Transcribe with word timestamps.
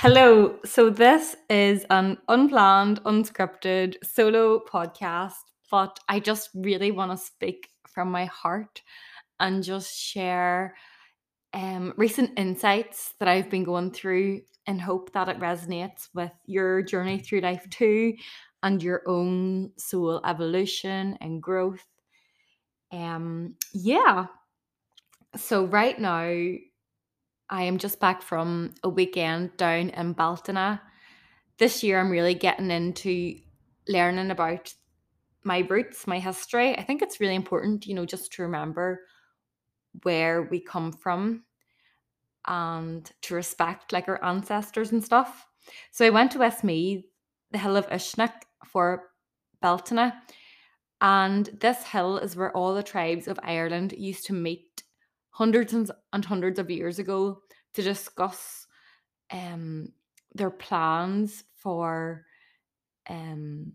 Hello. 0.00 0.58
So, 0.62 0.90
this 0.90 1.36
is 1.48 1.86
an 1.88 2.18
unplanned, 2.28 3.02
unscripted 3.04 3.94
solo 4.04 4.60
podcast, 4.60 5.32
but 5.70 5.98
I 6.06 6.20
just 6.20 6.50
really 6.54 6.90
want 6.90 7.12
to 7.12 7.16
speak 7.16 7.70
from 7.88 8.10
my 8.10 8.26
heart 8.26 8.82
and 9.40 9.64
just 9.64 9.98
share 9.98 10.76
um, 11.54 11.94
recent 11.96 12.38
insights 12.38 13.14
that 13.20 13.28
I've 13.28 13.48
been 13.48 13.64
going 13.64 13.90
through 13.90 14.42
and 14.66 14.82
hope 14.82 15.14
that 15.14 15.30
it 15.30 15.40
resonates 15.40 16.08
with 16.12 16.32
your 16.44 16.82
journey 16.82 17.18
through 17.18 17.40
life 17.40 17.66
too 17.70 18.12
and 18.62 18.82
your 18.82 19.00
own 19.06 19.70
soul 19.78 20.20
evolution 20.26 21.16
and 21.22 21.42
growth. 21.42 21.86
Um, 22.92 23.54
yeah. 23.72 24.26
So, 25.36 25.64
right 25.64 25.98
now, 25.98 26.28
I 27.48 27.62
am 27.62 27.78
just 27.78 28.00
back 28.00 28.22
from 28.22 28.74
a 28.82 28.88
weekend 28.88 29.56
down 29.56 29.90
in 29.90 30.14
Bealtaine. 30.14 30.80
This 31.58 31.82
year, 31.82 32.00
I'm 32.00 32.10
really 32.10 32.34
getting 32.34 32.70
into 32.70 33.36
learning 33.88 34.30
about 34.30 34.74
my 35.44 35.60
roots, 35.60 36.06
my 36.06 36.18
history. 36.18 36.76
I 36.76 36.82
think 36.82 37.02
it's 37.02 37.20
really 37.20 37.36
important, 37.36 37.86
you 37.86 37.94
know, 37.94 38.04
just 38.04 38.32
to 38.32 38.42
remember 38.42 39.02
where 40.02 40.42
we 40.42 40.60
come 40.60 40.92
from 40.92 41.44
and 42.46 43.10
to 43.22 43.34
respect 43.34 43.92
like 43.92 44.08
our 44.08 44.22
ancestors 44.24 44.92
and 44.92 45.02
stuff. 45.04 45.46
So 45.92 46.04
I 46.04 46.10
went 46.10 46.32
to 46.32 46.38
Westmeath, 46.38 47.04
the 47.52 47.58
hill 47.58 47.76
of 47.76 47.88
Uisneach 47.88 48.42
for 48.66 49.10
Bealtaine. 49.62 50.12
And 51.00 51.46
this 51.60 51.84
hill 51.84 52.18
is 52.18 52.36
where 52.36 52.54
all 52.56 52.74
the 52.74 52.82
tribes 52.82 53.28
of 53.28 53.38
Ireland 53.42 53.94
used 53.96 54.26
to 54.26 54.32
meet 54.32 54.82
hundreds 55.30 55.74
and 55.74 56.24
hundreds 56.24 56.58
of 56.58 56.70
years 56.70 56.98
ago 56.98 57.42
to 57.76 57.82
discuss 57.82 58.66
um, 59.30 59.92
their 60.34 60.50
plans 60.50 61.44
for 61.54 62.24
um, 63.08 63.72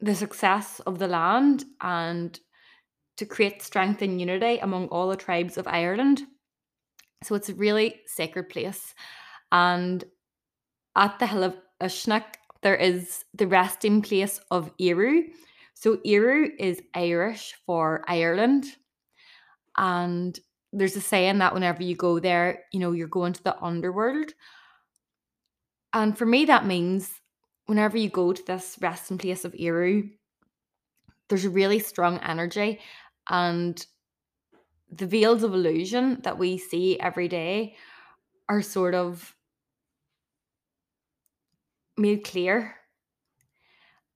the 0.00 0.14
success 0.14 0.80
of 0.86 1.00
the 1.00 1.08
land 1.08 1.64
and 1.80 2.38
to 3.16 3.26
create 3.26 3.62
strength 3.62 4.00
and 4.00 4.20
unity 4.20 4.58
among 4.58 4.86
all 4.88 5.08
the 5.08 5.16
tribes 5.16 5.58
of 5.58 5.66
Ireland. 5.66 6.22
So 7.24 7.34
it's 7.34 7.48
a 7.48 7.54
really 7.54 8.00
sacred 8.06 8.48
place. 8.48 8.94
And 9.50 10.04
at 10.96 11.18
the 11.18 11.26
hill 11.26 11.42
of 11.42 11.56
Uisneach, 11.82 12.34
there 12.62 12.76
is 12.76 13.24
the 13.34 13.48
resting 13.48 14.02
place 14.02 14.38
of 14.52 14.70
Ériu. 14.78 15.30
So 15.74 15.96
Ériu 16.06 16.50
is 16.60 16.80
Irish 16.94 17.54
for 17.66 18.04
Ireland. 18.06 18.66
And 19.76 20.38
there's 20.74 20.96
a 20.96 21.00
saying 21.00 21.38
that 21.38 21.54
whenever 21.54 21.82
you 21.82 21.94
go 21.94 22.18
there, 22.18 22.64
you 22.72 22.80
know, 22.80 22.92
you're 22.92 23.06
going 23.06 23.32
to 23.32 23.42
the 23.42 23.56
underworld. 23.62 24.32
And 25.92 26.18
for 26.18 26.26
me, 26.26 26.44
that 26.46 26.66
means 26.66 27.20
whenever 27.66 27.96
you 27.96 28.08
go 28.10 28.32
to 28.32 28.42
this 28.44 28.76
resting 28.80 29.18
place 29.18 29.44
of 29.44 29.52
Ériu, 29.52 30.10
there's 31.28 31.44
a 31.44 31.50
really 31.50 31.78
strong 31.78 32.18
energy 32.18 32.80
and 33.30 33.86
the 34.90 35.06
veils 35.06 35.42
of 35.42 35.54
illusion 35.54 36.20
that 36.22 36.38
we 36.38 36.58
see 36.58 36.98
every 37.00 37.28
day 37.28 37.76
are 38.48 38.60
sort 38.60 38.94
of 38.94 39.34
made 41.96 42.24
clear. 42.24 42.76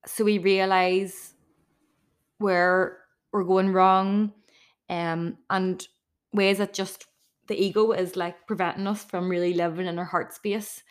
So 0.07 0.25
we 0.25 0.39
realize 0.39 1.35
where 2.39 2.99
we're 3.33 3.45
going 3.45 3.73
wrong 3.73 4.33
um, 4.91 5.39
and 5.51 5.87
ways 6.33 6.59
that 6.59 6.75
just 6.75 7.07
the 7.49 7.57
ego 7.63 7.93
is 7.93 8.17
like 8.17 8.47
preventing 8.47 8.87
us 8.87 9.05
from 9.05 9.29
really 9.29 9.55
living 9.55 9.87
in 9.87 9.99
our 9.99 10.05
heart 10.05 10.35
space. 10.35 10.83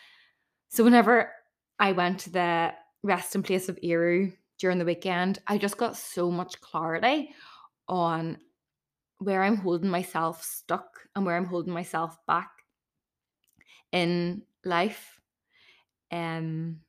So 0.70 0.84
whenever 0.84 1.32
I 1.80 1.92
went 1.92 2.20
to 2.22 2.30
the 2.32 2.74
resting 3.04 3.44
place 3.44 3.70
of 3.70 3.80
Ériu 3.84 4.34
during 4.60 4.80
the 4.80 4.86
weekend, 4.86 5.40
I 5.48 5.58
just 5.58 5.78
got 5.78 5.96
so 5.96 6.32
much 6.32 6.60
clarity 6.62 7.30
on 7.88 8.38
where 9.20 9.44
I'm 9.44 9.58
holding 9.58 9.90
myself 9.90 10.44
stuck 10.44 11.00
and 11.16 11.26
where 11.26 11.38
I'm 11.38 11.46
holding 11.46 11.74
myself 11.74 12.18
back 12.28 12.50
in 13.92 14.42
life. 14.66 15.20
Um 16.12 16.82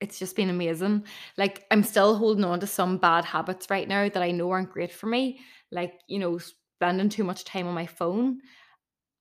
it's 0.00 0.18
just 0.18 0.36
been 0.36 0.50
amazing. 0.50 1.04
Like 1.38 1.64
I'm 1.70 1.82
still 1.82 2.16
holding 2.16 2.44
on 2.44 2.60
to 2.60 2.66
some 2.66 2.98
bad 2.98 3.24
habits 3.24 3.70
right 3.70 3.88
now 3.88 4.08
that 4.08 4.22
I 4.22 4.32
know 4.32 4.50
aren't 4.50 4.70
great 4.70 4.92
for 4.92 5.06
me. 5.06 5.40
Like, 5.70 5.94
you 6.08 6.18
know, 6.18 6.38
spending 6.84 7.08
too 7.08 7.24
much 7.24 7.44
time 7.44 7.66
on 7.66 7.74
my 7.74 7.86
phone. 7.86 8.40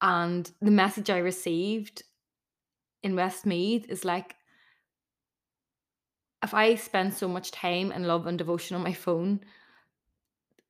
And 0.01 0.51
the 0.61 0.71
message 0.71 1.09
I 1.09 1.19
received 1.19 2.03
in 3.03 3.15
Westmeath 3.15 3.85
is 3.89 4.03
like, 4.03 4.35
if 6.43 6.53
I 6.53 6.75
spend 6.75 7.13
so 7.13 7.29
much 7.29 7.51
time 7.51 7.91
and 7.91 8.05
love 8.05 8.27
and 8.27 8.37
devotion 8.37 8.75
on 8.75 8.83
my 8.83 8.91
phone, 8.91 9.39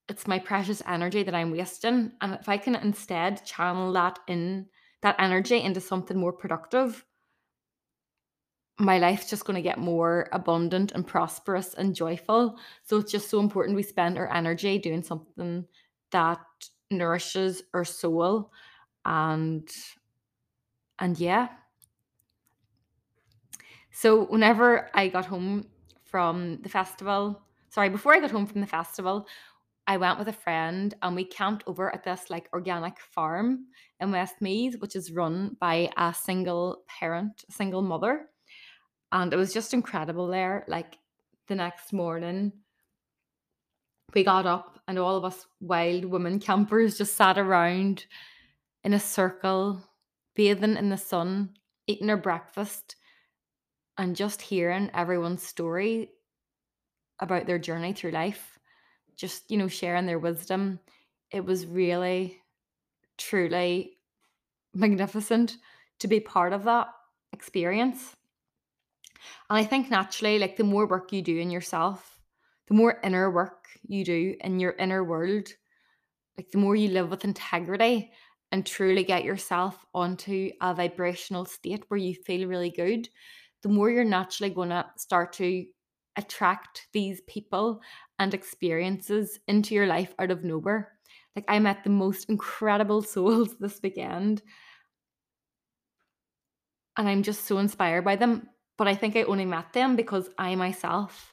it's 0.08 0.28
my 0.28 0.38
precious 0.38 0.84
energy 0.88 1.24
that 1.24 1.34
I'm 1.34 1.50
wasting. 1.50 2.12
And 2.22 2.36
if 2.36 2.48
I 2.48 2.58
can 2.58 2.76
instead 2.76 3.44
channel 3.44 3.92
that 3.94 4.20
in 4.28 4.68
that 5.02 5.16
energy 5.18 5.60
into 5.60 5.82
something 5.82 6.18
more 6.18 6.34
productive, 6.34 7.04
my 8.78 9.00
life's 9.00 9.32
just 9.32 9.46
going 9.46 9.56
to 9.56 9.68
get 9.68 9.80
more 9.80 10.30
abundant 10.32 10.92
and 10.92 11.08
prosperous 11.08 11.74
and 11.74 11.96
joyful. 11.96 12.60
So 12.84 12.98
it's 12.98 13.12
just 13.12 13.32
so 13.32 13.40
important 13.40 13.76
we 13.76 13.84
spend 13.84 14.20
our 14.20 14.32
energy 14.32 14.78
doing 14.78 15.02
something 15.02 15.66
that 16.12 16.40
nourishes 16.98 17.64
our 17.74 17.84
soul 17.84 18.52
and 19.06 19.70
and 21.00 21.20
yeah. 21.20 21.50
So 23.92 24.26
whenever 24.26 24.90
i 24.94 25.08
got 25.08 25.26
home 25.26 25.68
from 26.04 26.62
the 26.62 26.70
festival 26.70 27.42
sorry 27.70 27.90
before 27.90 28.14
i 28.14 28.20
got 28.20 28.32
home 28.32 28.46
from 28.46 28.62
the 28.62 28.68
festival 28.68 29.28
i 29.88 29.98
went 29.98 30.20
with 30.20 30.28
a 30.28 30.34
friend 30.34 30.94
and 31.02 31.16
we 31.16 31.26
camped 31.26 31.64
over 31.68 31.94
at 31.94 32.04
this 32.04 32.30
like 32.30 32.50
organic 32.54 33.00
farm 33.00 33.66
in 34.00 34.12
westmeath 34.12 34.80
which 34.80 34.96
is 34.96 35.12
run 35.12 35.58
by 35.60 35.92
a 35.98 36.14
single 36.14 36.84
parent 36.88 37.44
single 37.50 37.82
mother. 37.82 38.30
And 39.12 39.32
it 39.32 39.38
was 39.38 39.54
just 39.54 39.74
incredible 39.74 40.28
there 40.28 40.66
like 40.68 40.98
the 41.48 41.56
next 41.56 41.94
morning 41.94 42.52
we 44.14 44.24
got 44.24 44.46
up 44.46 44.80
and 44.88 45.00
all 45.00 45.16
of 45.16 45.26
us 45.26 45.46
wild 45.60 46.06
women 46.06 46.40
campers 46.40 46.98
just 46.98 47.16
sat 47.16 47.38
around 47.38 48.06
in 48.84 48.94
a 48.94 49.00
circle, 49.00 49.82
bathing 50.36 50.78
in 50.78 50.90
the 50.90 50.98
sun, 50.98 51.50
eating 51.88 52.10
our 52.10 52.18
breakfast, 52.18 52.96
and 53.98 54.16
just 54.16 54.42
hearing 54.42 54.90
everyone's 54.94 55.44
story 55.44 56.10
about 57.20 57.46
their 57.46 57.60
journey 57.60 57.94
through 57.94 58.12
life, 58.12 58.60
just, 59.16 59.50
you 59.50 59.58
know, 59.58 59.68
sharing 59.68 60.06
their 60.06 60.20
wisdom. 60.20 60.80
It 61.32 61.46
was 61.46 61.66
really, 61.66 62.42
truly 63.18 63.98
magnificent 64.74 65.58
to 66.00 66.08
be 66.08 66.20
part 66.20 66.54
of 66.54 66.64
that 66.64 66.88
experience. 67.32 68.16
And 69.50 69.58
I 69.58 69.64
think 69.64 69.90
naturally, 69.90 70.40
like 70.40 70.58
the 70.58 70.64
more 70.64 70.88
work 70.88 71.14
you 71.14 71.22
do 71.22 71.38
in 71.38 71.52
yourself, 71.52 72.20
the 72.68 72.74
more 72.74 73.00
inner 73.04 73.30
work 73.32 73.63
you 73.86 74.04
do 74.06 74.36
in 74.42 74.60
your 74.60 74.74
inner 74.74 75.04
world, 75.04 75.48
like 76.38 76.52
the 76.52 76.58
more 76.58 76.76
you 76.76 76.90
live 76.90 77.10
with 77.10 77.26
integrity 77.26 78.12
and 78.52 78.66
truly 78.66 79.04
get 79.04 79.24
yourself 79.24 79.86
onto 79.94 80.52
a 80.62 80.74
vibrational 80.74 81.46
state 81.46 81.84
where 81.88 82.00
you 82.00 82.14
feel 82.14 82.48
really 82.48 82.70
good, 82.70 83.10
the 83.64 83.70
more 83.70 83.90
you're 83.90 84.04
naturally 84.04 84.54
going 84.54 84.70
to 84.70 84.86
start 84.98 85.34
to 85.34 85.66
attract 86.16 86.88
these 86.94 87.22
people 87.28 87.82
and 88.20 88.34
experiences 88.34 89.40
into 89.48 89.74
your 89.74 89.88
life 89.88 90.14
out 90.20 90.32
of 90.32 90.44
nowhere. 90.44 90.92
Like 91.36 91.46
I 91.48 91.60
met 91.60 91.84
the 91.84 91.90
most 91.90 92.30
incredible 92.30 93.02
souls 93.14 93.56
this 93.60 93.80
weekend. 93.82 94.42
And 96.96 97.10
I'm 97.10 97.24
just 97.24 97.46
so 97.46 97.58
inspired 97.58 98.06
by 98.06 98.16
them. 98.16 98.48
But 98.78 98.88
I 98.88 98.96
think 98.96 99.16
I 99.16 99.24
only 99.24 99.46
met 99.46 99.74
them 99.74 99.96
because 99.96 100.30
I 100.38 100.56
myself 100.56 101.33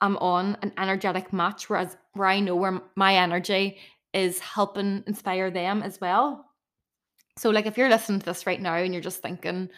I'm 0.00 0.16
on 0.18 0.56
an 0.62 0.72
energetic 0.78 1.32
match, 1.32 1.68
whereas 1.68 1.96
where 2.12 2.28
I 2.28 2.40
know 2.40 2.56
where 2.56 2.80
my 2.96 3.14
energy 3.16 3.78
is 4.12 4.38
helping 4.38 5.04
inspire 5.06 5.50
them 5.50 5.82
as 5.82 6.00
well. 6.00 6.46
So, 7.38 7.50
like, 7.50 7.66
if 7.66 7.76
you're 7.76 7.90
listening 7.90 8.20
to 8.20 8.26
this 8.26 8.46
right 8.46 8.60
now 8.60 8.74
and 8.74 8.92
you're 8.92 9.02
just 9.02 9.22
thinking, 9.22 9.68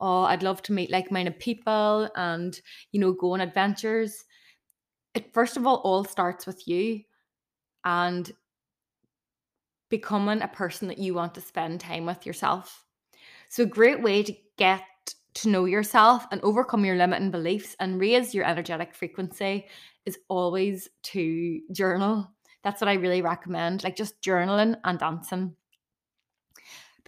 oh, 0.00 0.22
I'd 0.22 0.42
love 0.42 0.62
to 0.62 0.72
meet 0.72 0.90
like 0.90 1.10
minded 1.10 1.38
people 1.38 2.08
and, 2.14 2.58
you 2.92 3.00
know, 3.00 3.12
go 3.12 3.32
on 3.32 3.40
adventures, 3.40 4.24
it 5.14 5.32
first 5.32 5.56
of 5.56 5.66
all 5.66 5.76
all 5.76 6.04
starts 6.04 6.46
with 6.46 6.68
you 6.68 7.00
and 7.84 8.30
becoming 9.90 10.42
a 10.42 10.48
person 10.48 10.88
that 10.88 10.98
you 10.98 11.14
want 11.14 11.34
to 11.34 11.40
spend 11.40 11.80
time 11.80 12.04
with 12.04 12.26
yourself. 12.26 12.84
So, 13.48 13.62
a 13.62 13.66
great 13.66 14.02
way 14.02 14.22
to 14.22 14.34
get 14.58 14.82
to 15.42 15.48
know 15.48 15.64
yourself 15.64 16.26
and 16.30 16.40
overcome 16.42 16.84
your 16.84 16.96
limiting 16.96 17.30
beliefs 17.30 17.76
and 17.80 18.00
raise 18.00 18.34
your 18.34 18.44
energetic 18.44 18.94
frequency 18.94 19.66
is 20.06 20.18
always 20.28 20.88
to 21.02 21.60
journal. 21.72 22.30
That's 22.62 22.80
what 22.80 22.88
I 22.88 22.94
really 22.94 23.22
recommend, 23.22 23.84
like 23.84 23.96
just 23.96 24.20
journaling 24.22 24.76
and 24.84 24.98
dancing. 24.98 25.54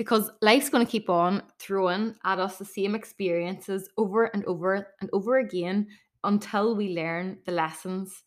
because 0.01 0.31
life's 0.41 0.71
going 0.71 0.83
to 0.83 0.91
keep 0.91 1.11
on 1.11 1.43
throwing 1.59 2.15
at 2.25 2.39
us 2.39 2.57
the 2.57 2.65
same 2.65 2.95
experiences 2.95 3.87
over 3.99 4.25
and 4.33 4.43
over 4.47 4.95
and 5.03 5.11
over 5.13 5.41
again 5.41 5.87
until 6.25 6.75
we 6.75 6.95
learn 6.95 7.37
the 7.45 7.53
lessons 7.53 8.25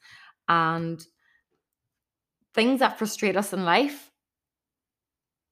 and 0.48 1.04
things 2.54 2.80
that 2.80 3.00
frustrate 3.00 3.36
us 3.36 3.54
in 3.54 3.66
life 3.66 4.12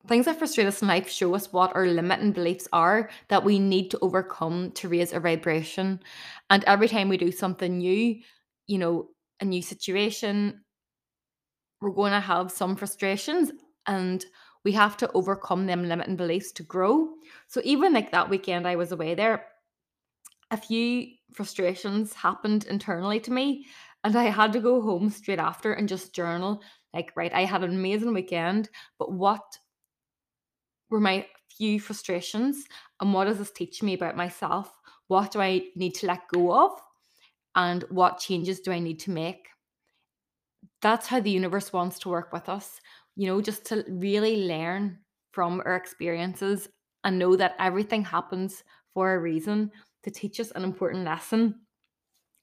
things 0.07 0.25
that 0.25 0.37
frustrate 0.37 0.67
us 0.67 0.81
in 0.81 0.87
life 0.87 1.09
show 1.09 1.33
us 1.35 1.53
what 1.53 1.75
our 1.75 1.85
limiting 1.85 2.31
beliefs 2.31 2.67
are 2.73 3.09
that 3.29 3.43
we 3.43 3.59
need 3.59 3.91
to 3.91 3.99
overcome 4.01 4.71
to 4.71 4.89
raise 4.89 5.13
our 5.13 5.19
vibration. 5.19 5.99
And 6.49 6.63
every 6.65 6.87
time 6.87 7.09
we 7.09 7.17
do 7.17 7.31
something 7.31 7.77
new 7.77 8.19
you 8.67 8.77
know 8.77 9.09
a 9.39 9.45
new 9.45 9.61
situation 9.61 10.63
we're 11.81 11.91
going 11.91 12.11
to 12.11 12.19
have 12.19 12.51
some 12.51 12.75
frustrations 12.75 13.51
and 13.87 14.23
we 14.63 14.71
have 14.71 14.95
to 14.97 15.11
overcome 15.13 15.65
them 15.65 15.87
limiting 15.87 16.15
beliefs 16.15 16.51
to 16.51 16.63
grow. 16.63 17.09
So 17.47 17.59
even 17.63 17.93
like 17.93 18.11
that 18.11 18.29
weekend 18.29 18.67
i 18.67 18.75
was 18.75 18.91
away 18.91 19.15
there 19.15 19.47
a 20.51 20.57
few 20.57 21.07
frustrations 21.33 22.13
happened 22.13 22.65
internally 22.65 23.19
to 23.21 23.31
me 23.31 23.65
and 24.03 24.15
I 24.15 24.25
had 24.25 24.51
to 24.53 24.59
go 24.59 24.81
home 24.81 25.09
straight 25.09 25.39
after 25.39 25.73
and 25.73 25.87
just 25.87 26.13
journal. 26.13 26.61
Like 26.93 27.13
right 27.15 27.33
I 27.33 27.45
had 27.45 27.63
an 27.63 27.71
amazing 27.71 28.13
weekend 28.13 28.69
but 28.99 29.13
what 29.13 29.57
were 30.91 30.99
my 30.99 31.25
few 31.49 31.79
frustrations 31.79 32.65
and 32.99 33.13
what 33.13 33.25
does 33.25 33.39
this 33.39 33.51
teach 33.51 33.81
me 33.81 33.93
about 33.95 34.15
myself? 34.15 34.71
What 35.07 35.31
do 35.31 35.41
I 35.41 35.63
need 35.75 35.95
to 35.95 36.05
let 36.05 36.27
go 36.27 36.53
of? 36.53 36.79
And 37.55 37.83
what 37.89 38.19
changes 38.19 38.59
do 38.59 38.71
I 38.71 38.79
need 38.79 38.99
to 39.01 39.11
make? 39.11 39.47
That's 40.81 41.07
how 41.07 41.19
the 41.19 41.31
universe 41.31 41.73
wants 41.73 41.97
to 41.99 42.09
work 42.09 42.31
with 42.31 42.47
us 42.49 42.79
you 43.15 43.27
know 43.27 43.41
just 43.41 43.65
to 43.65 43.83
really 43.87 44.47
learn 44.47 44.97
from 45.31 45.61
our 45.65 45.75
experiences 45.75 46.69
and 47.03 47.17
know 47.17 47.35
that 47.35 47.55
everything 47.59 48.03
happens 48.03 48.63
for 48.93 49.13
a 49.13 49.19
reason 49.19 49.71
to 50.03 50.11
teach 50.11 50.39
us 50.39 50.51
an 50.51 50.63
important 50.63 51.05
lesson. 51.05 51.55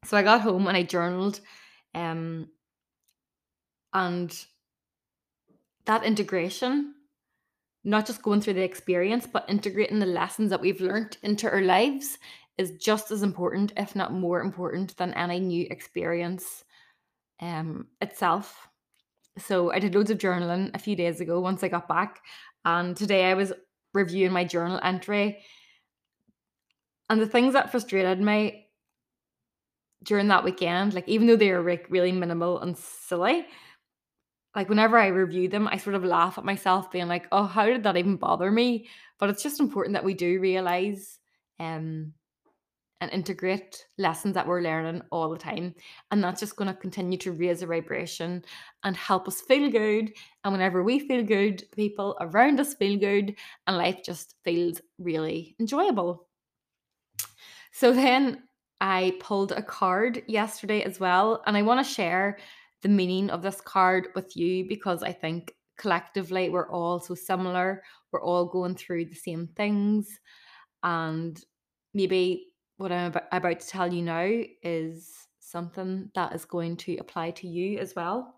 So 0.05 0.17
I 0.17 0.23
got 0.23 0.41
home 0.41 0.67
and 0.67 0.77
I 0.77 0.83
journaled 0.83 1.41
um 1.95 2.49
and 3.93 4.47
that 5.87 6.05
integration 6.05 6.95
not 7.89 8.07
just 8.07 8.23
going 8.23 8.41
through 8.41 8.55
the 8.55 8.63
experience 8.63 9.27
but 9.27 9.49
integrating 9.49 9.99
the 9.99 10.07
lessons 10.07 10.51
that 10.51 10.61
we've 10.61 10.81
learned 10.81 11.17
into 11.23 11.51
our 11.51 11.63
lives 11.63 12.19
is 12.59 12.73
just 12.73 13.11
as 13.11 13.23
important 13.23 13.73
if 13.77 13.97
not 13.97 14.13
more 14.13 14.41
important 14.41 14.97
than 14.97 15.15
any 15.15 15.41
new 15.41 15.67
experience 15.71 16.65
um 17.41 17.87
itself. 18.01 18.69
So 19.39 19.73
i 19.73 19.79
did 19.79 19.95
loads 19.95 20.11
of 20.11 20.19
journaling 20.19 20.71
a 20.75 20.79
few 20.79 20.97
days 20.97 21.21
ago 21.21 21.41
once 21.41 21.65
i 21.65 21.69
got 21.69 21.89
back 21.89 22.21
and 22.65 22.97
today 22.97 23.25
i 23.31 23.35
was 23.35 23.53
reviewing 23.95 24.33
my 24.33 24.45
journal 24.45 24.81
entry. 24.83 25.39
And 27.11 27.21
the 27.21 27.27
things 27.27 27.55
that 27.55 27.71
frustrated 27.71 28.21
me 28.21 28.67
during 30.03 30.29
that 30.29 30.45
weekend, 30.45 30.95
like 30.95 31.09
even 31.09 31.27
though 31.27 31.37
they 31.37 31.51
were 31.53 31.69
like 31.69 31.87
really 31.89 32.13
minimal 32.13 32.61
and 32.61 32.77
silly, 32.77 33.47
like 34.57 34.69
whenever 34.69 34.99
I 34.99 35.09
review 35.09 35.49
them, 35.49 35.69
I 35.69 35.77
sort 35.77 35.97
of 35.97 36.05
laugh 36.05 36.39
at 36.39 36.45
myself 36.45 36.91
being 36.91 37.09
like, 37.09 37.27
oh, 37.33 37.45
how 37.45 37.67
did 37.67 37.83
that 37.85 37.97
even 37.97 38.17
bother 38.17 38.51
me? 38.51 38.89
But 39.19 39.31
it's 39.31 39.43
just 39.43 39.61
important 39.61 39.95
that 39.95 40.05
we 40.05 40.15
do 40.15 40.41
realize 40.41 41.19
um 41.61 42.13
and 43.01 43.11
integrate 43.13 43.87
lessons 43.97 44.35
that 44.35 44.47
we're 44.47 44.61
learning 44.61 45.03
all 45.11 45.31
the 45.31 45.39
time. 45.39 45.75
And 46.11 46.23
that's 46.23 46.41
just 46.41 46.57
going 46.57 46.69
to 46.69 46.81
continue 46.81 47.19
to 47.19 47.33
raise 47.33 47.61
the 47.61 47.67
vibration 47.67 48.45
and 48.83 48.97
help 48.97 49.29
us 49.29 49.41
feel 49.41 49.71
good. 49.71 50.13
And 50.43 50.53
whenever 50.53 50.83
we 50.83 50.99
feel 51.07 51.23
good, 51.23 51.63
people 51.73 52.17
around 52.21 52.59
us 52.59 52.75
feel 52.75 52.99
good, 52.99 53.37
and 53.67 53.77
life 53.77 54.01
just 54.05 54.35
feels 54.45 54.81
really 54.99 55.55
enjoyable. 55.61 56.27
So 57.73 57.93
then 57.93 58.43
I 58.81 59.17
pulled 59.21 59.53
a 59.53 59.63
card 59.63 60.23
yesterday 60.27 60.83
as 60.83 60.99
well, 60.99 61.43
and 61.47 61.57
I 61.57 61.63
want 61.63 61.85
to 61.85 61.93
share 61.93 62.39
the 62.83 62.89
meaning 62.89 63.31
of 63.31 63.43
this 63.43 63.61
card 63.61 64.09
with 64.15 64.37
you 64.37 64.67
because 64.69 65.03
I 65.03 65.13
think 65.13 65.53
collectively 65.79 66.51
we're 66.51 66.71
all 66.71 67.01
so 67.01 67.15
similar. 67.15 67.83
We're 68.13 68.23
all 68.23 68.47
going 68.47 68.75
through 68.75 69.07
the 69.07 69.15
same 69.15 69.49
things. 69.57 70.21
And 70.83 71.43
maybe 71.95 72.49
what 72.77 72.93
I'm 72.93 73.13
about 73.33 73.61
to 73.61 73.67
tell 73.67 73.93
you 73.93 74.03
now 74.03 74.31
is 74.63 75.13
something 75.41 76.11
that 76.15 76.35
is 76.35 76.45
going 76.45 76.77
to 76.77 76.97
apply 76.97 77.31
to 77.33 77.49
you 77.49 77.79
as 77.79 77.95
well. 77.95 78.35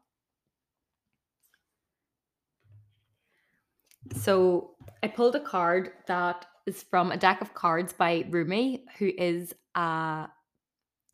So 4.16 4.70
I 5.02 5.08
pulled 5.08 5.34
a 5.34 5.40
card 5.40 5.92
that 6.06 6.46
is 6.66 6.82
from 6.82 7.12
a 7.12 7.16
deck 7.16 7.40
of 7.40 7.54
cards 7.54 7.92
by 7.92 8.26
Rumi, 8.30 8.84
who 8.98 9.12
is 9.16 9.54
a 9.74 10.28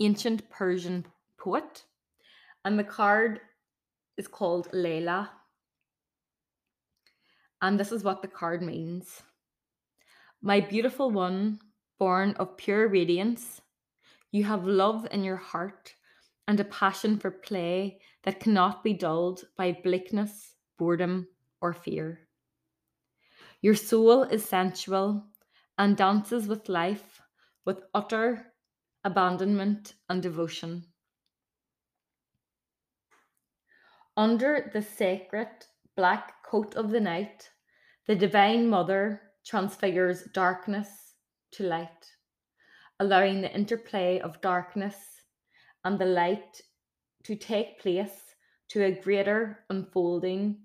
ancient 0.00 0.48
Persian 0.50 1.06
poet. 1.38 1.84
And 2.66 2.76
the 2.76 2.82
card 2.82 3.40
is 4.16 4.26
called 4.26 4.68
Layla. 4.72 5.28
And 7.62 7.78
this 7.78 7.92
is 7.92 8.02
what 8.02 8.22
the 8.22 8.28
card 8.28 8.60
means. 8.60 9.22
My 10.42 10.58
beautiful 10.58 11.12
one, 11.12 11.60
born 12.00 12.34
of 12.40 12.56
pure 12.56 12.88
radiance, 12.88 13.60
you 14.32 14.42
have 14.42 14.66
love 14.66 15.06
in 15.12 15.22
your 15.22 15.36
heart 15.36 15.94
and 16.48 16.58
a 16.58 16.64
passion 16.64 17.20
for 17.20 17.30
play 17.30 18.00
that 18.24 18.40
cannot 18.40 18.82
be 18.82 18.94
dulled 18.94 19.44
by 19.56 19.78
bleakness, 19.84 20.56
boredom, 20.76 21.28
or 21.60 21.72
fear. 21.72 22.26
Your 23.62 23.76
soul 23.76 24.24
is 24.24 24.44
sensual 24.44 25.24
and 25.78 25.96
dances 25.96 26.48
with 26.48 26.68
life 26.68 27.22
with 27.64 27.84
utter 27.94 28.52
abandonment 29.04 29.94
and 30.08 30.20
devotion. 30.20 30.84
Under 34.16 34.70
the 34.72 34.80
sacred 34.80 35.48
black 35.94 36.42
coat 36.42 36.74
of 36.74 36.90
the 36.90 37.00
night, 37.00 37.50
the 38.06 38.14
Divine 38.14 38.66
Mother 38.66 39.20
transfigures 39.44 40.24
darkness 40.32 40.88
to 41.52 41.64
light, 41.64 42.16
allowing 42.98 43.42
the 43.42 43.54
interplay 43.54 44.18
of 44.20 44.40
darkness 44.40 44.96
and 45.84 45.98
the 45.98 46.06
light 46.06 46.62
to 47.24 47.36
take 47.36 47.78
place 47.78 48.34
to 48.68 48.84
a 48.84 48.90
greater 48.90 49.64
unfolding 49.68 50.60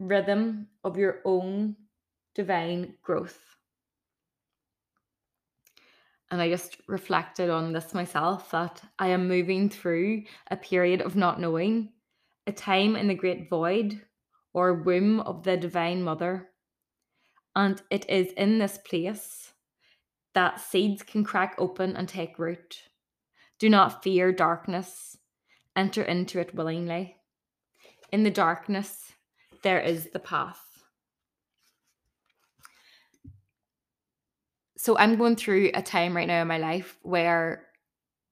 rhythm 0.00 0.68
of 0.84 0.96
your 0.96 1.20
own 1.24 1.76
divine 2.34 2.94
growth. 3.02 3.38
And 6.30 6.40
I 6.40 6.48
just 6.48 6.78
reflected 6.88 7.50
on 7.50 7.74
this 7.74 7.92
myself 7.92 8.50
that 8.52 8.80
I 8.98 9.08
am 9.08 9.28
moving 9.28 9.68
through 9.68 10.22
a 10.50 10.56
period 10.56 11.02
of 11.02 11.14
not 11.14 11.38
knowing, 11.38 11.90
a 12.46 12.52
time 12.52 12.96
in 12.96 13.08
the 13.08 13.14
great 13.14 13.48
void 13.48 14.00
or 14.52 14.74
womb 14.74 15.20
of 15.20 15.44
the 15.44 15.56
Divine 15.56 16.02
Mother. 16.02 16.50
And 17.54 17.80
it 17.90 18.08
is 18.08 18.32
in 18.32 18.58
this 18.58 18.78
place 18.78 19.52
that 20.34 20.60
seeds 20.60 21.02
can 21.02 21.24
crack 21.24 21.54
open 21.58 21.96
and 21.96 22.08
take 22.08 22.38
root. 22.38 22.82
Do 23.58 23.68
not 23.68 24.02
fear 24.02 24.32
darkness, 24.32 25.16
enter 25.76 26.02
into 26.02 26.40
it 26.40 26.54
willingly. 26.54 27.16
In 28.10 28.24
the 28.24 28.30
darkness, 28.30 29.12
there 29.62 29.80
is 29.80 30.10
the 30.12 30.18
path. 30.18 30.60
So 34.76 34.98
I'm 34.98 35.16
going 35.16 35.36
through 35.36 35.70
a 35.74 35.82
time 35.82 36.16
right 36.16 36.26
now 36.26 36.42
in 36.42 36.48
my 36.48 36.58
life 36.58 36.98
where 37.02 37.66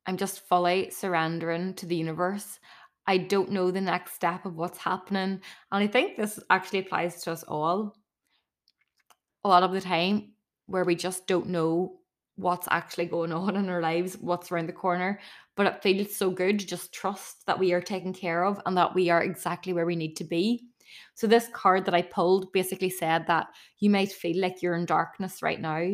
I'm 0.06 0.16
just 0.16 0.40
fully 0.48 0.90
surrendering 0.90 1.74
to 1.74 1.86
the 1.86 1.94
universe. 1.94 2.58
I 3.06 3.18
don't 3.18 3.50
know 3.50 3.70
the 3.70 3.80
next 3.80 4.14
step 4.14 4.46
of 4.46 4.56
what's 4.56 4.78
happening. 4.78 5.40
And 5.72 5.84
I 5.84 5.86
think 5.86 6.16
this 6.16 6.38
actually 6.50 6.80
applies 6.80 7.22
to 7.22 7.32
us 7.32 7.42
all 7.44 7.96
a 9.44 9.48
lot 9.48 9.62
of 9.62 9.72
the 9.72 9.80
time 9.80 10.32
where 10.66 10.84
we 10.84 10.94
just 10.94 11.26
don't 11.26 11.48
know 11.48 12.00
what's 12.36 12.68
actually 12.70 13.06
going 13.06 13.32
on 13.32 13.56
in 13.56 13.68
our 13.68 13.82
lives, 13.82 14.16
what's 14.20 14.50
around 14.50 14.68
the 14.68 14.72
corner. 14.72 15.20
But 15.56 15.66
it 15.66 15.82
feels 15.82 16.16
so 16.16 16.30
good 16.30 16.58
to 16.58 16.66
just 16.66 16.92
trust 16.92 17.46
that 17.46 17.58
we 17.58 17.72
are 17.72 17.82
taken 17.82 18.12
care 18.12 18.44
of 18.44 18.60
and 18.64 18.76
that 18.76 18.94
we 18.94 19.10
are 19.10 19.22
exactly 19.22 19.72
where 19.72 19.86
we 19.86 19.96
need 19.96 20.16
to 20.16 20.24
be. 20.24 20.64
So, 21.14 21.26
this 21.26 21.48
card 21.52 21.84
that 21.84 21.94
I 21.94 22.02
pulled 22.02 22.52
basically 22.52 22.90
said 22.90 23.26
that 23.26 23.48
you 23.78 23.90
might 23.90 24.10
feel 24.10 24.40
like 24.40 24.60
you're 24.60 24.74
in 24.74 24.86
darkness 24.86 25.42
right 25.42 25.60
now, 25.60 25.88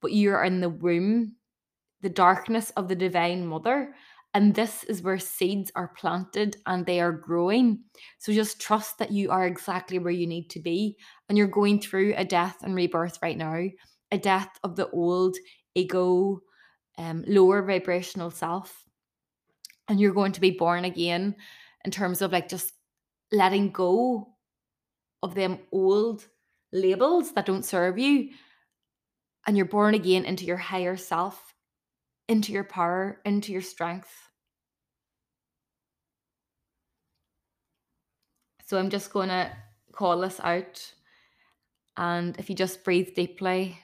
but 0.00 0.12
you're 0.12 0.42
in 0.42 0.60
the 0.60 0.68
womb, 0.68 1.36
the 2.00 2.08
darkness 2.08 2.70
of 2.70 2.88
the 2.88 2.96
Divine 2.96 3.46
Mother. 3.46 3.94
And 4.34 4.54
this 4.54 4.84
is 4.84 5.02
where 5.02 5.18
seeds 5.18 5.70
are 5.74 5.92
planted 5.96 6.56
and 6.66 6.86
they 6.86 7.00
are 7.00 7.12
growing. 7.12 7.80
So 8.18 8.32
just 8.32 8.60
trust 8.60 8.98
that 8.98 9.12
you 9.12 9.30
are 9.30 9.46
exactly 9.46 9.98
where 9.98 10.12
you 10.12 10.26
need 10.26 10.48
to 10.50 10.60
be. 10.60 10.96
And 11.28 11.36
you're 11.36 11.46
going 11.46 11.80
through 11.80 12.14
a 12.16 12.24
death 12.24 12.56
and 12.62 12.74
rebirth 12.74 13.18
right 13.22 13.36
now, 13.36 13.64
a 14.10 14.18
death 14.18 14.48
of 14.64 14.76
the 14.76 14.88
old 14.90 15.36
ego, 15.74 16.40
um, 16.96 17.24
lower 17.26 17.62
vibrational 17.62 18.30
self. 18.30 18.84
And 19.88 20.00
you're 20.00 20.14
going 20.14 20.32
to 20.32 20.40
be 20.40 20.52
born 20.52 20.86
again 20.86 21.36
in 21.84 21.90
terms 21.90 22.22
of 22.22 22.32
like 22.32 22.48
just 22.48 22.72
letting 23.32 23.70
go 23.70 24.28
of 25.22 25.34
them 25.34 25.58
old 25.72 26.26
labels 26.72 27.32
that 27.32 27.44
don't 27.44 27.64
serve 27.64 27.98
you 27.98 28.30
and 29.46 29.56
you're 29.56 29.66
born 29.66 29.94
again 29.94 30.24
into 30.24 30.44
your 30.44 30.56
higher 30.56 30.96
self, 30.96 31.51
into 32.28 32.52
your 32.52 32.64
power, 32.64 33.20
into 33.24 33.52
your 33.52 33.62
strength. 33.62 34.10
So 38.66 38.78
I'm 38.78 38.90
just 38.90 39.12
going 39.12 39.28
to 39.28 39.50
call 39.92 40.18
this 40.20 40.40
out. 40.40 40.92
And 41.96 42.36
if 42.38 42.48
you 42.48 42.56
just 42.56 42.84
breathe 42.84 43.14
deeply 43.14 43.78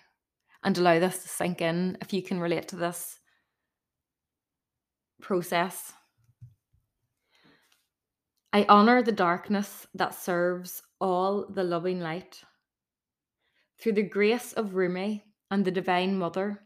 and 0.65 0.77
allow 0.79 0.99
this 0.99 1.23
to 1.23 1.29
sink 1.29 1.61
in, 1.61 1.99
if 2.01 2.13
you 2.13 2.23
can 2.23 2.41
relate 2.41 2.69
to 2.69 2.77
this 2.77 3.19
process. 5.21 5.93
I 8.53 8.65
honour 8.65 9.03
the 9.03 9.13
darkness 9.13 9.87
that 9.95 10.15
serves 10.15 10.83
all 11.01 11.47
the 11.49 11.65
loving 11.65 12.01
light. 12.01 12.43
Through 13.79 13.93
the 13.93 14.03
grace 14.03 14.53
of 14.55 14.75
Rumi 14.75 15.25
and 15.51 15.65
the 15.65 15.71
Divine 15.71 16.19
Mother, 16.19 16.63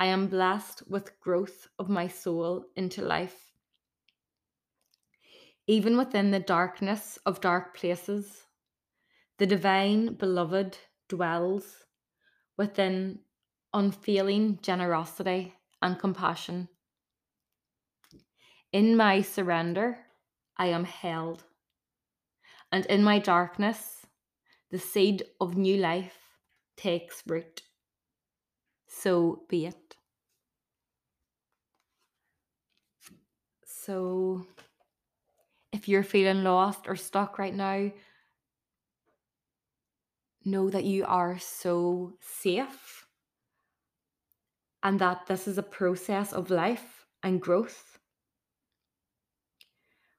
I 0.00 0.06
am 0.06 0.28
blessed 0.28 0.84
with 0.88 1.20
growth 1.20 1.68
of 1.78 1.90
my 1.90 2.08
soul 2.08 2.64
into 2.74 3.02
life. 3.02 3.52
Even 5.66 5.98
within 5.98 6.30
the 6.30 6.40
darkness 6.40 7.18
of 7.26 7.42
dark 7.42 7.76
places, 7.76 8.46
the 9.36 9.46
Divine 9.46 10.14
Beloved 10.14 10.78
dwells 11.10 11.84
within 12.56 13.18
unfailing 13.74 14.60
generosity 14.62 15.52
and 15.82 15.98
compassion. 15.98 16.70
In 18.72 18.96
my 18.96 19.20
surrender, 19.20 19.98
I 20.56 20.68
am 20.68 20.84
held. 20.84 21.44
And 22.72 22.86
in 22.86 23.04
my 23.04 23.18
darkness, 23.18 24.06
the 24.70 24.78
seed 24.78 25.24
of 25.42 25.58
new 25.58 25.76
life 25.76 26.16
takes 26.78 27.22
root. 27.26 27.64
So 28.92 29.44
be 29.48 29.66
it. 29.66 29.96
So, 33.64 34.46
if 35.72 35.88
you're 35.88 36.02
feeling 36.02 36.42
lost 36.42 36.86
or 36.86 36.96
stuck 36.96 37.38
right 37.38 37.54
now, 37.54 37.92
know 40.44 40.68
that 40.70 40.84
you 40.84 41.04
are 41.06 41.38
so 41.38 42.14
safe 42.20 43.06
and 44.82 44.98
that 44.98 45.26
this 45.26 45.46
is 45.46 45.56
a 45.56 45.62
process 45.62 46.32
of 46.32 46.50
life 46.50 47.06
and 47.22 47.40
growth. 47.40 47.98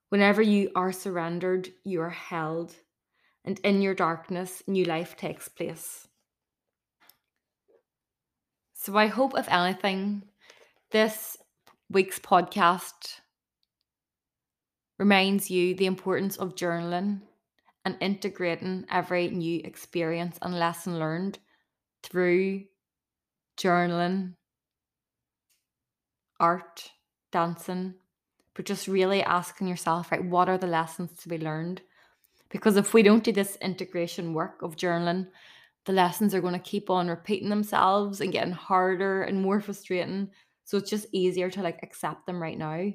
Whenever 0.09 0.41
you 0.41 0.71
are 0.75 0.91
surrendered, 0.91 1.69
you 1.83 2.01
are 2.01 2.09
held, 2.09 2.73
and 3.43 3.59
in 3.59 3.81
your 3.81 3.95
darkness, 3.95 4.63
new 4.65 4.85
life 4.85 5.17
takes 5.17 5.47
place. 5.47 6.07
So, 8.83 8.97
I 8.97 9.05
hope, 9.05 9.37
if 9.37 9.47
anything, 9.47 10.23
this 10.89 11.37
week's 11.91 12.17
podcast 12.17 13.19
reminds 14.97 15.51
you 15.51 15.75
the 15.75 15.85
importance 15.85 16.35
of 16.37 16.55
journaling 16.55 17.21
and 17.85 17.95
integrating 18.01 18.87
every 18.89 19.29
new 19.29 19.61
experience 19.63 20.39
and 20.41 20.57
lesson 20.57 20.97
learned 20.97 21.37
through 22.01 22.63
journaling, 23.55 24.33
art, 26.39 26.89
dancing, 27.31 27.93
but 28.55 28.65
just 28.65 28.87
really 28.87 29.21
asking 29.21 29.67
yourself, 29.67 30.11
right, 30.11 30.25
what 30.25 30.49
are 30.49 30.57
the 30.57 30.65
lessons 30.65 31.11
to 31.19 31.29
be 31.29 31.37
learned? 31.37 31.83
Because 32.49 32.77
if 32.77 32.95
we 32.95 33.03
don't 33.03 33.23
do 33.23 33.31
this 33.31 33.57
integration 33.61 34.33
work 34.33 34.63
of 34.63 34.75
journaling, 34.75 35.27
the 35.85 35.93
lessons 35.93 36.33
are 36.33 36.41
going 36.41 36.53
to 36.53 36.59
keep 36.59 36.89
on 36.89 37.07
repeating 37.07 37.49
themselves 37.49 38.21
and 38.21 38.31
getting 38.31 38.53
harder 38.53 39.23
and 39.23 39.41
more 39.41 39.59
frustrating. 39.59 40.29
So 40.63 40.77
it's 40.77 40.89
just 40.89 41.07
easier 41.11 41.49
to 41.49 41.61
like 41.61 41.81
accept 41.83 42.25
them 42.25 42.41
right 42.41 42.57
now. 42.57 42.91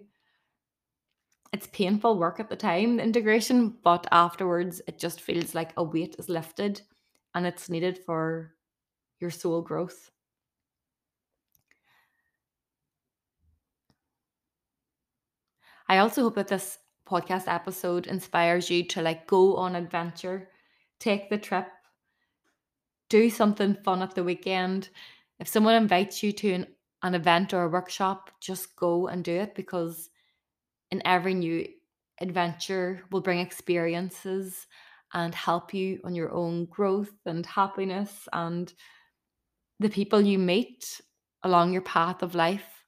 It's 1.53 1.67
painful 1.69 2.19
work 2.19 2.39
at 2.39 2.49
the 2.49 2.57
time, 2.57 2.97
the 2.97 3.03
integration, 3.03 3.77
but 3.83 4.07
afterwards 4.13 4.81
it 4.87 4.99
just 4.99 5.21
feels 5.21 5.55
like 5.55 5.73
a 5.77 5.83
weight 5.83 6.17
is 6.19 6.29
lifted 6.29 6.83
and 7.35 7.47
it's 7.47 7.69
needed 7.69 7.99
for 7.99 8.55
your 9.21 9.31
soul 9.31 9.63
growth. 9.63 10.11
I 15.89 15.99
also 15.99 16.23
hope 16.23 16.35
that 16.35 16.49
this 16.49 16.79
podcast 17.07 17.45
episode 17.47 18.07
inspires 18.07 18.71
you 18.71 18.85
to 18.89 19.03
like 19.03 19.27
go 19.27 19.57
on 19.57 19.77
adventure, 19.77 20.51
take 20.99 21.31
the 21.31 21.39
trip, 21.39 21.69
do 23.09 23.31
something 23.31 23.77
fun 23.85 24.03
at 24.03 24.15
the 24.15 24.25
weekend. 24.25 24.89
If 25.39 25.49
someone 25.49 25.75
invites 25.75 26.23
you 26.23 26.33
to 26.33 26.53
an, 26.53 26.67
an 27.03 27.15
event 27.15 27.55
or 27.55 27.65
a 27.65 27.69
workshop, 27.69 28.31
just 28.41 28.77
go 28.77 29.07
and 29.09 29.25
do 29.25 29.33
it 29.33 29.55
because 29.55 30.11
in 30.91 31.03
every 31.05 31.35
new 31.35 31.67
adventure 32.21 33.03
will 33.11 33.21
bring 33.21 33.41
experiences 33.41 34.67
and 35.13 35.35
help 35.35 35.73
you 35.73 36.01
on 36.05 36.15
your 36.15 36.33
own 36.33 36.65
growth 36.67 37.13
and 37.27 37.45
happiness 37.47 38.29
and 38.33 38.73
the 39.79 39.91
people 39.91 40.21
you 40.21 40.39
meet 40.39 41.01
along 41.43 41.73
your 41.73 41.83
path 41.83 42.23
of 42.23 42.35
life 42.35 42.85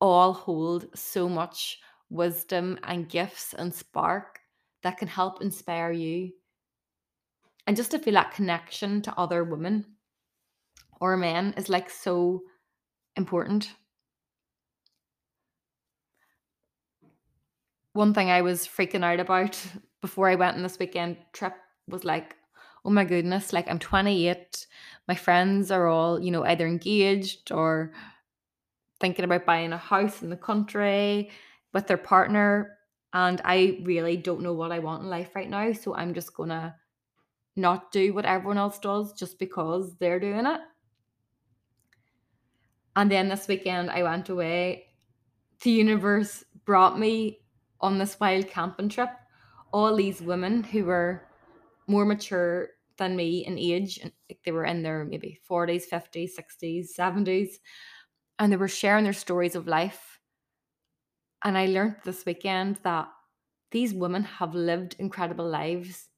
all 0.00 0.32
hold 0.32 0.86
so 0.94 1.28
much 1.28 1.80
wisdom 2.08 2.78
and 2.84 3.08
gifts 3.08 3.52
and 3.54 3.74
spark 3.74 4.38
that 4.82 4.96
can 4.96 5.08
help 5.08 5.42
inspire 5.42 5.92
you. 5.92 6.30
And 7.68 7.76
just 7.76 7.90
to 7.90 7.98
feel 7.98 8.14
that 8.14 8.32
connection 8.32 9.02
to 9.02 9.18
other 9.18 9.44
women 9.44 9.84
or 11.02 11.18
men 11.18 11.52
is 11.58 11.68
like 11.68 11.90
so 11.90 12.44
important. 13.14 13.70
One 17.92 18.14
thing 18.14 18.30
I 18.30 18.40
was 18.40 18.66
freaking 18.66 19.04
out 19.04 19.20
about 19.20 19.62
before 20.00 20.30
I 20.30 20.36
went 20.36 20.56
on 20.56 20.62
this 20.62 20.78
weekend 20.78 21.18
trip 21.34 21.52
was 21.86 22.04
like, 22.04 22.36
oh 22.86 22.90
my 22.90 23.04
goodness, 23.04 23.52
like 23.52 23.68
I'm 23.68 23.78
28. 23.78 24.66
My 25.06 25.14
friends 25.14 25.70
are 25.70 25.88
all, 25.88 26.18
you 26.18 26.30
know, 26.30 26.44
either 26.44 26.66
engaged 26.66 27.52
or 27.52 27.92
thinking 28.98 29.26
about 29.26 29.44
buying 29.44 29.74
a 29.74 29.76
house 29.76 30.22
in 30.22 30.30
the 30.30 30.38
country 30.38 31.30
with 31.74 31.86
their 31.86 31.98
partner 31.98 32.78
and 33.12 33.42
I 33.44 33.80
really 33.82 34.16
don't 34.16 34.40
know 34.40 34.54
what 34.54 34.72
I 34.72 34.78
want 34.78 35.02
in 35.02 35.10
life 35.10 35.36
right 35.36 35.50
now. 35.50 35.74
So 35.74 35.94
I'm 35.94 36.14
just 36.14 36.34
going 36.34 36.48
to 36.48 36.74
not 37.58 37.92
do 37.92 38.12
what 38.14 38.24
everyone 38.24 38.58
else 38.58 38.78
does 38.78 39.12
just 39.12 39.38
because 39.38 39.96
they're 39.96 40.20
doing 40.20 40.46
it. 40.46 40.60
And 42.96 43.10
then 43.10 43.28
this 43.28 43.46
weekend, 43.48 43.90
I 43.90 44.02
went 44.02 44.28
away. 44.28 44.86
The 45.62 45.70
universe 45.70 46.44
brought 46.64 46.98
me 46.98 47.40
on 47.80 47.98
this 47.98 48.18
wild 48.18 48.48
camping 48.48 48.88
trip. 48.88 49.10
All 49.72 49.94
these 49.94 50.20
women 50.20 50.62
who 50.62 50.84
were 50.84 51.28
more 51.86 52.04
mature 52.04 52.70
than 52.96 53.14
me 53.14 53.46
in 53.46 53.58
age, 53.58 53.98
and 54.02 54.12
they 54.44 54.50
were 54.50 54.64
in 54.64 54.82
their 54.82 55.04
maybe 55.04 55.38
40s, 55.48 55.84
50s, 55.90 56.30
60s, 56.36 56.86
70s, 56.98 57.50
and 58.38 58.50
they 58.50 58.56
were 58.56 58.68
sharing 58.68 59.04
their 59.04 59.12
stories 59.12 59.54
of 59.54 59.68
life 59.68 60.18
and 61.44 61.56
I 61.56 61.66
learned 61.66 61.96
this 62.04 62.26
weekend 62.26 62.80
that 62.82 63.08
these 63.70 63.94
women 63.94 64.24
have 64.24 64.54
lived 64.54 64.96
incredible 64.98 65.48
lives 65.48 66.08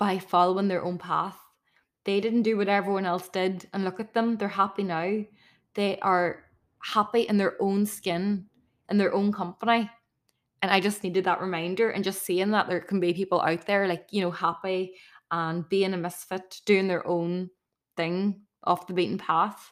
by 0.00 0.18
following 0.18 0.66
their 0.66 0.82
own 0.82 0.96
path. 0.96 1.36
They 2.06 2.20
didn't 2.20 2.42
do 2.42 2.56
what 2.56 2.70
everyone 2.70 3.04
else 3.04 3.28
did. 3.28 3.68
And 3.74 3.84
look 3.84 4.00
at 4.00 4.14
them, 4.14 4.38
they're 4.38 4.48
happy 4.48 4.82
now. 4.82 5.22
They 5.74 5.98
are 6.00 6.44
happy 6.82 7.20
in 7.20 7.36
their 7.36 7.62
own 7.62 7.84
skin, 7.84 8.46
in 8.88 8.96
their 8.96 9.12
own 9.12 9.30
company. 9.30 9.90
And 10.62 10.72
I 10.72 10.80
just 10.80 11.04
needed 11.04 11.24
that 11.24 11.42
reminder 11.42 11.90
and 11.90 12.02
just 12.02 12.22
seeing 12.22 12.50
that 12.52 12.66
there 12.66 12.80
can 12.80 12.98
be 12.98 13.12
people 13.12 13.42
out 13.42 13.66
there, 13.66 13.86
like, 13.86 14.06
you 14.10 14.22
know, 14.22 14.30
happy 14.30 14.94
and 15.30 15.68
being 15.68 15.92
a 15.92 15.98
misfit, 15.98 16.62
doing 16.64 16.88
their 16.88 17.06
own 17.06 17.50
thing 17.96 18.40
off 18.64 18.86
the 18.86 18.94
beaten 18.94 19.18
path 19.18 19.70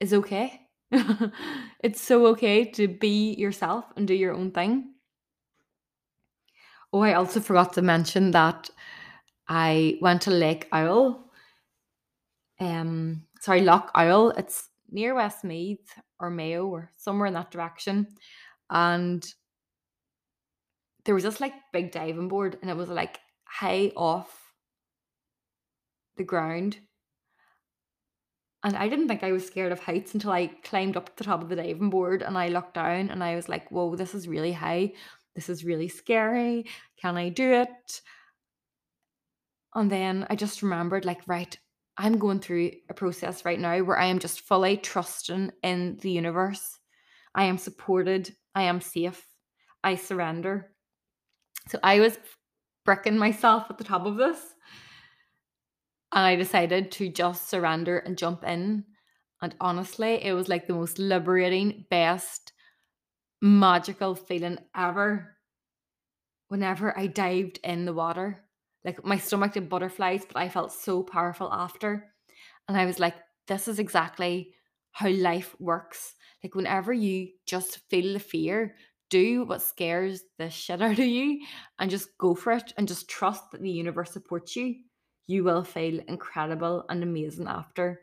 is 0.00 0.12
okay. 0.12 0.60
it's 1.82 2.00
so 2.00 2.26
okay 2.28 2.64
to 2.72 2.88
be 2.88 3.34
yourself 3.34 3.86
and 3.96 4.06
do 4.06 4.14
your 4.14 4.34
own 4.34 4.50
thing. 4.50 4.92
Oh, 6.92 7.00
I 7.02 7.14
also 7.14 7.40
forgot 7.40 7.74
to 7.74 7.82
mention 7.82 8.30
that 8.30 8.70
I 9.48 9.98
went 10.00 10.22
to 10.22 10.30
Lake 10.30 10.68
Owel. 10.72 11.24
Um, 12.60 13.24
sorry, 13.40 13.60
Lough 13.60 13.88
Owel. 13.94 14.30
It's 14.30 14.68
near 14.90 15.14
Westmeath 15.14 16.00
or 16.18 16.30
Mayo 16.30 16.66
or 16.66 16.90
somewhere 16.96 17.26
in 17.26 17.34
that 17.34 17.50
direction. 17.50 18.06
And 18.70 19.26
there 21.04 21.14
was 21.14 21.24
this 21.24 21.40
like 21.40 21.54
big 21.72 21.90
diving 21.92 22.28
board 22.28 22.58
and 22.60 22.70
it 22.70 22.76
was 22.76 22.88
like 22.88 23.20
high 23.44 23.92
off 23.96 24.52
the 26.16 26.24
ground 26.24 26.78
and 28.64 28.76
I 28.76 28.88
didn't 28.88 29.06
think 29.08 29.22
I 29.22 29.32
was 29.32 29.46
scared 29.46 29.70
of 29.72 29.80
heights 29.80 30.14
until 30.14 30.32
I 30.32 30.48
climbed 30.64 30.96
up 30.96 31.16
the 31.16 31.24
top 31.24 31.42
of 31.42 31.48
the 31.48 31.56
diving 31.56 31.90
board 31.90 32.22
and 32.22 32.36
I 32.36 32.48
looked 32.48 32.74
down 32.74 33.08
and 33.10 33.22
I 33.22 33.36
was 33.36 33.48
like, 33.48 33.70
whoa, 33.70 33.94
this 33.94 34.14
is 34.14 34.26
really 34.26 34.52
high. 34.52 34.94
This 35.38 35.48
is 35.48 35.64
really 35.64 35.86
scary. 35.86 36.66
Can 37.00 37.16
I 37.16 37.28
do 37.28 37.52
it? 37.52 38.00
And 39.72 39.88
then 39.88 40.26
I 40.28 40.34
just 40.34 40.62
remembered, 40.62 41.04
like, 41.04 41.20
right, 41.28 41.56
I'm 41.96 42.18
going 42.18 42.40
through 42.40 42.72
a 42.90 42.94
process 42.94 43.44
right 43.44 43.60
now 43.60 43.78
where 43.84 43.96
I 43.96 44.06
am 44.06 44.18
just 44.18 44.40
fully 44.40 44.76
trusting 44.76 45.52
in 45.62 45.96
the 46.00 46.10
universe. 46.10 46.80
I 47.36 47.44
am 47.44 47.56
supported. 47.56 48.34
I 48.56 48.62
am 48.62 48.80
safe. 48.80 49.24
I 49.84 49.94
surrender. 49.94 50.72
So 51.68 51.78
I 51.84 52.00
was 52.00 52.18
bricking 52.84 53.16
myself 53.16 53.66
at 53.70 53.78
the 53.78 53.84
top 53.84 54.06
of 54.06 54.16
this. 54.16 54.40
And 56.10 56.24
I 56.24 56.34
decided 56.34 56.90
to 56.90 57.10
just 57.10 57.48
surrender 57.48 57.98
and 57.98 58.18
jump 58.18 58.42
in. 58.42 58.86
And 59.40 59.54
honestly, 59.60 60.24
it 60.24 60.32
was 60.32 60.48
like 60.48 60.66
the 60.66 60.74
most 60.74 60.98
liberating, 60.98 61.84
best, 61.90 62.54
magical 63.40 64.14
feeling 64.14 64.58
ever 64.76 65.36
whenever 66.48 66.96
I 66.98 67.06
dived 67.06 67.60
in 67.62 67.84
the 67.84 67.92
water. 67.92 68.44
Like 68.84 69.04
my 69.04 69.18
stomach 69.18 69.52
did 69.52 69.68
butterflies, 69.68 70.24
but 70.24 70.36
I 70.36 70.48
felt 70.48 70.72
so 70.72 71.02
powerful 71.02 71.52
after. 71.52 72.12
And 72.68 72.76
I 72.76 72.86
was 72.86 72.98
like, 72.98 73.14
this 73.46 73.68
is 73.68 73.78
exactly 73.78 74.54
how 74.92 75.08
life 75.08 75.54
works. 75.58 76.14
Like, 76.42 76.54
whenever 76.54 76.92
you 76.92 77.28
just 77.46 77.78
feel 77.88 78.12
the 78.12 78.20
fear, 78.20 78.74
do 79.10 79.44
what 79.44 79.62
scares 79.62 80.22
the 80.38 80.50
shit 80.50 80.82
out 80.82 80.98
of 80.98 80.98
you 80.98 81.40
and 81.78 81.90
just 81.90 82.16
go 82.18 82.34
for 82.34 82.52
it 82.52 82.74
and 82.76 82.86
just 82.86 83.08
trust 83.08 83.50
that 83.50 83.62
the 83.62 83.70
universe 83.70 84.12
supports 84.12 84.54
you. 84.54 84.76
You 85.26 85.44
will 85.44 85.64
feel 85.64 86.00
incredible 86.08 86.84
and 86.88 87.02
amazing 87.02 87.48
after. 87.48 88.02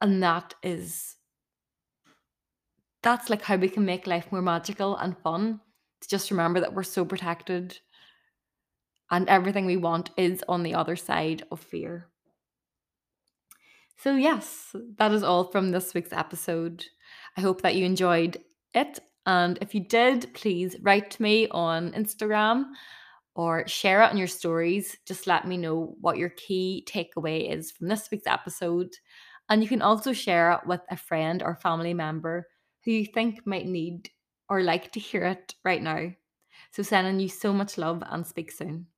And 0.00 0.22
that 0.22 0.54
is, 0.62 1.16
that's 3.08 3.30
like 3.30 3.40
how 3.40 3.56
we 3.56 3.70
can 3.70 3.86
make 3.86 4.06
life 4.06 4.30
more 4.30 4.42
magical 4.42 4.94
and 4.96 5.16
fun. 5.18 5.60
To 6.02 6.08
just 6.08 6.30
remember 6.30 6.60
that 6.60 6.74
we're 6.74 6.82
so 6.82 7.04
protected 7.04 7.78
and 9.10 9.26
everything 9.28 9.64
we 9.64 9.78
want 9.78 10.10
is 10.16 10.44
on 10.46 10.62
the 10.62 10.74
other 10.74 10.94
side 10.94 11.42
of 11.50 11.58
fear. 11.58 12.08
So, 13.96 14.14
yes, 14.14 14.76
that 14.98 15.12
is 15.12 15.22
all 15.22 15.44
from 15.44 15.70
this 15.70 15.94
week's 15.94 16.12
episode. 16.12 16.84
I 17.36 17.40
hope 17.40 17.62
that 17.62 17.74
you 17.74 17.86
enjoyed 17.86 18.36
it. 18.74 19.00
And 19.24 19.58
if 19.62 19.74
you 19.74 19.80
did, 19.80 20.32
please 20.34 20.76
write 20.82 21.10
to 21.12 21.22
me 21.22 21.48
on 21.48 21.92
Instagram 21.92 22.66
or 23.34 23.66
share 23.66 24.02
it 24.02 24.10
on 24.10 24.18
your 24.18 24.28
stories. 24.28 24.96
Just 25.06 25.26
let 25.26 25.48
me 25.48 25.56
know 25.56 25.96
what 26.00 26.18
your 26.18 26.30
key 26.30 26.86
takeaway 26.86 27.50
is 27.50 27.72
from 27.72 27.88
this 27.88 28.08
week's 28.12 28.26
episode. 28.26 28.94
And 29.48 29.62
you 29.62 29.68
can 29.68 29.82
also 29.82 30.12
share 30.12 30.52
it 30.52 30.60
with 30.66 30.82
a 30.90 30.96
friend 30.96 31.42
or 31.42 31.56
family 31.56 31.94
member 31.94 32.46
who 32.84 32.90
you 32.92 33.06
think 33.06 33.46
might 33.46 33.66
need 33.66 34.10
or 34.48 34.62
like 34.62 34.92
to 34.92 35.00
hear 35.00 35.24
it 35.24 35.54
right 35.64 35.82
now. 35.82 36.12
So, 36.72 36.82
sending 36.82 37.20
you 37.20 37.28
so 37.28 37.52
much 37.52 37.78
love 37.78 38.02
and 38.06 38.26
speak 38.26 38.50
soon. 38.52 38.88